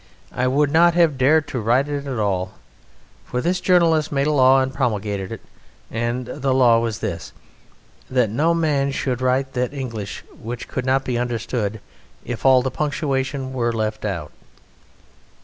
I 0.31 0.47
would 0.47 0.71
not 0.71 0.95
have 0.95 1.15
dared 1.15 1.47
to 1.49 1.59
write 1.59 1.87
it 1.87 2.07
at 2.07 2.17
all! 2.17 2.53
For 3.23 3.39
this 3.39 3.61
journalist 3.61 4.11
made 4.11 4.25
a 4.25 4.31
law 4.31 4.59
and 4.59 4.73
promulgated 4.73 5.31
it, 5.31 5.41
and 5.91 6.25
the 6.25 6.55
law 6.55 6.79
was 6.79 6.97
this: 7.01 7.33
that 8.09 8.31
no 8.31 8.55
man 8.55 8.89
should 8.89 9.21
write 9.21 9.53
that 9.53 9.75
English 9.75 10.23
which 10.41 10.67
could 10.67 10.87
not 10.87 11.05
be 11.05 11.19
understood 11.19 11.79
if 12.25 12.47
all 12.47 12.63
the 12.63 12.71
punctuation 12.71 13.53
were 13.53 13.71
left 13.71 14.03
out. 14.03 14.31